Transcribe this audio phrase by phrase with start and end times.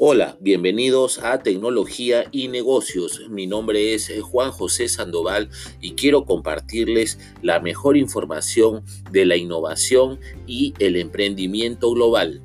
[0.00, 3.20] Hola, bienvenidos a Tecnología y Negocios.
[3.30, 5.50] Mi nombre es eh, Juan José Sandoval
[5.80, 12.42] y quiero compartirles la mejor información de la innovación y el emprendimiento global.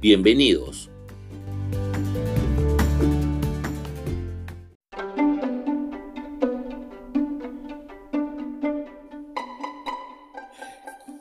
[0.00, 0.90] Bienvenidos.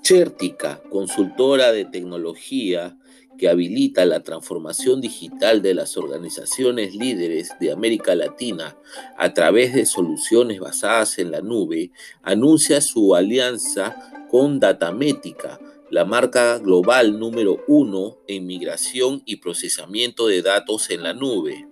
[0.02, 2.98] Certica, consultora de tecnología
[3.40, 8.78] que habilita la transformación digital de las organizaciones líderes de América Latina
[9.18, 13.96] a través de soluciones basadas en la nube, anuncia su alianza
[14.30, 21.14] con Datamética, la marca global número uno en migración y procesamiento de datos en la
[21.14, 21.68] nube.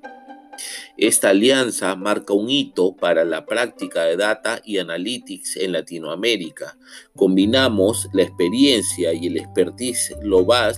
[0.98, 6.78] Esta alianza marca un hito para la práctica de data y analytics en Latinoamérica.
[7.16, 10.76] Combinamos la experiencia y el expertise global,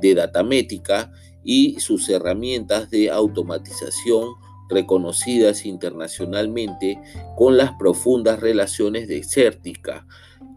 [0.00, 1.12] de Datamética
[1.44, 4.34] y sus herramientas de automatización
[4.68, 6.98] reconocidas internacionalmente
[7.36, 10.06] con las profundas relaciones de Certica,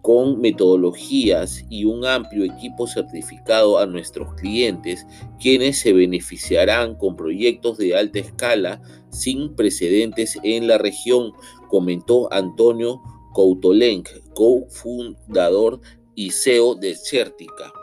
[0.05, 5.07] con metodologías y un amplio equipo certificado a nuestros clientes,
[5.39, 11.33] quienes se beneficiarán con proyectos de alta escala sin precedentes en la región,
[11.69, 13.01] comentó Antonio
[13.33, 15.81] Coutolenc, cofundador
[16.13, 17.73] y CEO de Certica.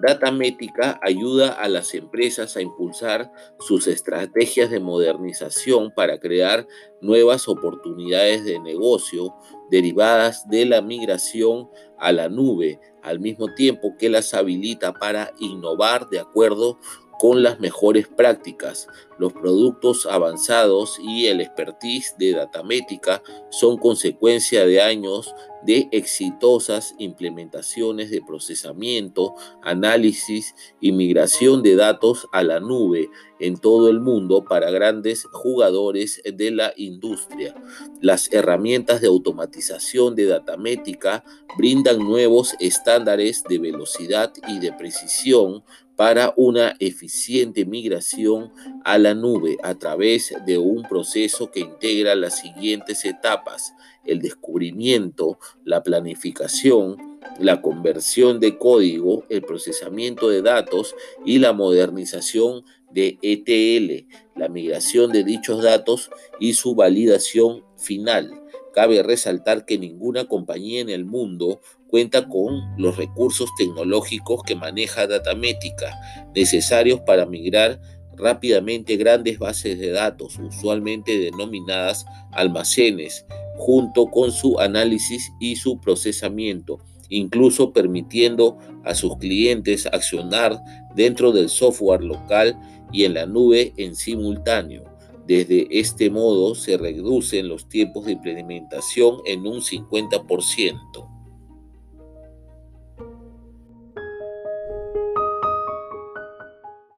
[0.00, 6.66] Datamética ayuda a las empresas a impulsar sus estrategias de modernización para crear
[7.02, 9.34] nuevas oportunidades de negocio
[9.70, 16.08] derivadas de la migración a la nube, al mismo tiempo que las habilita para innovar
[16.08, 16.78] de acuerdo
[17.20, 18.88] con las mejores prácticas.
[19.18, 28.10] Los productos avanzados y el expertise de Datamética son consecuencia de años de exitosas implementaciones
[28.10, 34.70] de procesamiento, análisis y migración de datos a la nube en todo el mundo para
[34.70, 37.54] grandes jugadores de la industria.
[38.00, 41.22] Las herramientas de automatización de Datamética
[41.58, 45.62] brindan nuevos estándares de velocidad y de precisión
[46.00, 48.54] para una eficiente migración
[48.86, 53.74] a la nube a través de un proceso que integra las siguientes etapas,
[54.06, 56.96] el descubrimiento, la planificación,
[57.38, 60.94] la conversión de código, el procesamiento de datos
[61.26, 64.06] y la modernización de ETL,
[64.36, 66.08] la migración de dichos datos
[66.38, 68.39] y su validación final.
[68.72, 75.06] Cabe resaltar que ninguna compañía en el mundo cuenta con los recursos tecnológicos que maneja
[75.06, 75.98] Datamética,
[76.34, 77.80] necesarios para migrar
[78.16, 83.26] rápidamente grandes bases de datos, usualmente denominadas almacenes,
[83.56, 86.78] junto con su análisis y su procesamiento,
[87.08, 90.62] incluso permitiendo a sus clientes accionar
[90.94, 92.58] dentro del software local
[92.92, 94.84] y en la nube en simultáneo.
[95.30, 101.19] Desde este modo se reducen los tiempos de implementación en un 50%.